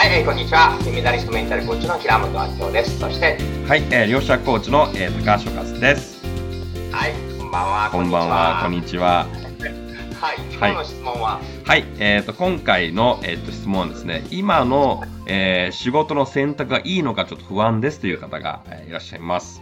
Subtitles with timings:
[0.00, 0.78] はい、えーこんにちは。
[0.82, 2.98] 金メダリストメンタルコーチの平本明夫です。
[2.98, 3.36] そして、
[3.68, 6.24] はい、えー、両者コーチの、えー、高橋和です。
[6.90, 7.90] はい、こんばんは。
[7.92, 9.26] こんばんは、こんににちは。
[9.58, 9.76] ちは。
[10.18, 19.60] はい、今日の質問は、はい、えー、と今回の、えー、と質問はですね、今の、えー仕事の選択がいいのかちょっと不安ですという方が、えーいらっしゃいます。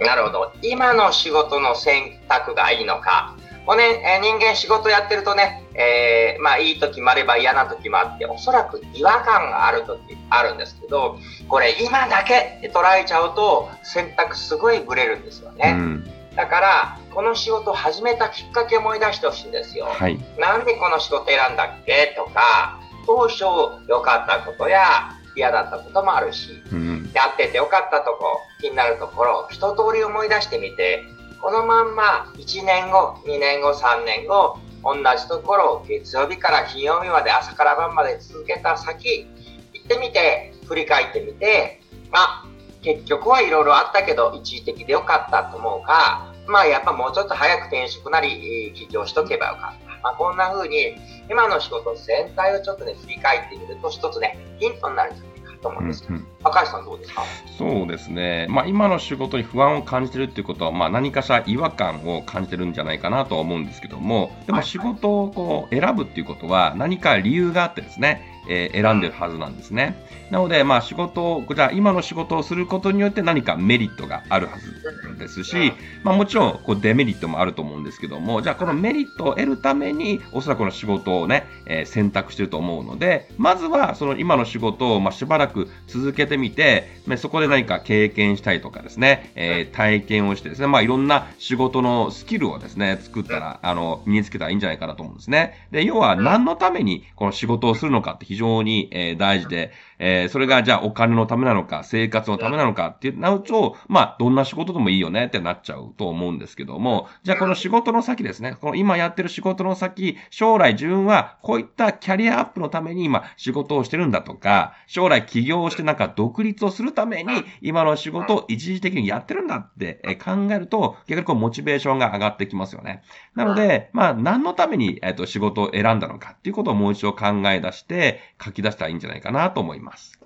[0.00, 0.52] なるほど。
[0.62, 3.34] 今の仕事の選択がいいのか。
[3.66, 15.72] もうね、えー人間仕事やってるとね、えーまあいい時もあれば嫌な時もあって、おそらく違和感がある時あるんですけど、これ今だけって捉えちゃうと選択すごいブレるんですようね。
[15.72, 19.86] ん、だから、この仕事を始めたきっかけを思い出してほしいんですよ。
[19.86, 23.44] はい、なんでこの仕事選んだっけとか、当初
[23.88, 31.04] 良かったことや嫌だったこともあるし、うん、やってて良かったとこ、気になるところ、一通り思い出してみて、
[31.42, 39.26] このまんま1年後、2年後、3年後、同じところを月曜日から金曜日まで朝から晩まで続けた先、
[39.72, 41.80] 行ってみて、振り返ってみて、
[42.12, 42.44] まあ、
[42.82, 50.00] 結局はいろいろあったけど、一時的で良かったと思うか、まあやっぱもうちょっと早く転職なり、起業しとけばよかった。
[50.00, 50.94] まあこんな風に、
[51.28, 55.31] 今の仕事全体をちょっとね、振り返ってみると、一つね、ヒントになるんじゃないか
[55.62, 56.26] と思うんうんですけど、うん。
[56.44, 57.22] 赤石さんどうですか？
[57.58, 70.04] そうですね、まあ、今の仕事に不安を感じてるっていうことは、まあ、何かしら違和感を感じてるんじゃないかなとは思うんですけども、でも仕事をこう選ぶっていうことは、何か理由があってですね、えー選んでるはずなんですね。
[70.30, 85.51] なので、まあ、仕事を、じゃあ今の仕事をすることによって何かメリットがあるはずですし、まあ、もちろんこうデメリットもあると思うんですけども、じゃあこのメリットを得るために、おそらくこの仕事をね、えー選択してると思うので、まずはその今の仕事をまあしばらく
[85.86, 95.66] 続けてみて、まあそこで何か経験したりとかですね、えー体験をしてですね、まあいろんな仕事のスキルをですね、作ったら、あの、身につけたらいいんじゃないかなと思うんですね。
[95.70, 123.02] で、要は何のためにこの仕事をするのかって非常に、えー大事で、えーそれがじゃあお金のためなのか、生活のためなのかってなると、まあ、どんな仕事でもいいよねってなっちゃうと思うんですけども、じゃあこの仕事の先ですね、この今やってる仕事の先、将来自分はこういったキャリアアップのために今仕事をしてるんだとか、将来起業をしてなんか独立をするために今の仕事を一時的にやってるんだってえー考えると、逆にこうモチベーションが上がってきますよね。
[123.34, 130.22] なので、まあ、何のために、えっと仕事を選んだのかっていうことをもう一度考え出して書き出したらいいんじゃないかなと思います。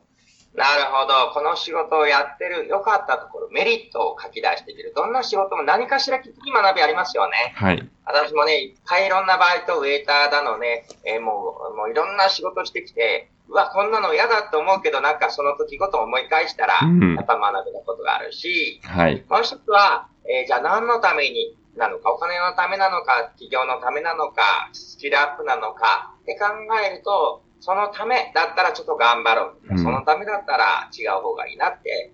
[0.56, 1.32] なるほど。
[1.34, 4.92] この仕事をやってる良かったところ、メリットを書き出してみる。
[4.96, 7.52] どんな仕事も何かしらきっと学びありますよね。
[7.54, 7.88] はい。
[8.06, 19.24] 私もね、いっぱいいろんなバイト、ウェイターだのね、えーもう、もういろんな仕事してきて、うわ、こんなの嫌だと思うけど、なんかその時ごと思い返したら、うんやっぱ学べたことがあるし、はい。
[19.28, 26.46] もう一つは、えーじゃあ何のためになのか、お金のためなのか、企業のためなのか、スキルアップなのかって考
[26.82, 29.56] えると、そのためだったらちょっと頑張ろう。
[29.70, 32.12] うんそのためだったら違う方がいいなって、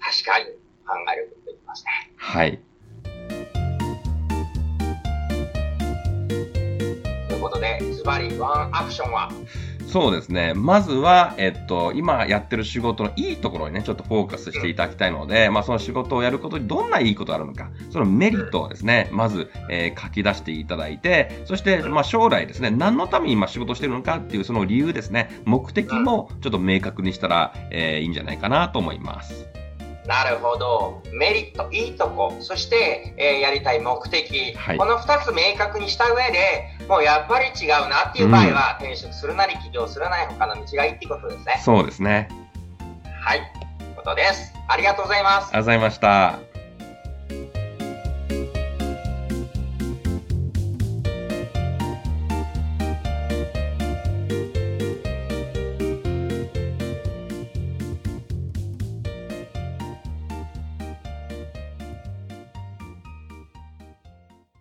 [0.00, 0.44] 確かに
[0.86, 2.12] 考えることできますね。
[2.16, 2.60] はい。
[7.28, 9.30] ということで、ズバリワンアクションは、
[9.92, 10.54] そうですね。
[10.54, 29.61] まずは、えっと、今やってる仕事のいいところにね、ちょっとフォーカスしていただきたいので、まあ、その仕事をやることにどんないいことがあるのか、そのメリットをですね、まず、えー書き出していただいて、そして、まあ、将来ですね、何のために今仕事してるのかっていうその理由ですね、目的もちょっと明確にしたら、えーいいんじゃないかなと思います。
[30.06, 31.02] なるほど。
[31.12, 41.60] メリット、いいとこ、そして、えーやりたい目的、はいこの二つ明確にした上で、もうやっぱり違うなっていう場合は、転職するなり起業するなり他の道がいいっていうことですね。
[41.64, 42.28] そうですね。
[43.20, 43.40] はい。
[43.78, 44.52] ということです。
[44.68, 46.51] ありがとうございますありがとうございました。